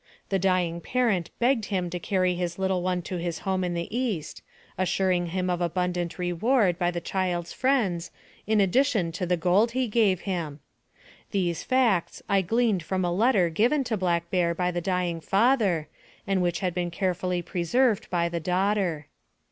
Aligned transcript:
The 0.29 0.39
dying 0.39 0.81
parent 0.81 1.29
begged 1.37 1.65
him 1.65 1.91
to 1.91 1.99
carry 1.99 2.33
his 2.33 2.57
little 2.57 2.81
one 2.81 3.03
to 3.03 3.17
his 3.17 3.37
home 3.45 3.63
in 3.63 3.75
the 3.75 3.87
East, 3.95 4.41
assuring 4.75 5.27
him 5.27 5.47
of 5.47 5.59
abund 5.59 5.95
ant 5.95 6.17
reward 6.17 6.79
by 6.79 6.89
the 6.89 6.99
child's 6.99 7.53
friends, 7.53 8.09
in 8.47 8.59
addition 8.59 9.11
to 9.11 9.27
the 9.27 9.37
gold 9.37 9.73
he 9.73 9.87
gave 9.87 10.21
him. 10.21 10.59
These 11.29 11.61
facts 11.61 12.23
I 12.27 12.41
gleaned 12.41 12.81
from 12.81 13.05
a 13.05 13.13
letter 13.13 13.51
given 13.51 13.83
to 13.83 13.95
Black 13.95 14.31
Bear 14.31 14.55
by 14.55 14.71
the 14.71 14.81
dying 14.81 15.21
father, 15.21 15.87
and 16.25 16.41
which 16.41 16.61
had 16.61 16.73
been 16.73 16.89
carefully 16.89 17.43
preserved 17.43 18.09
by 18.09 18.27
the 18.27 18.39
daughter. 18.39 19.05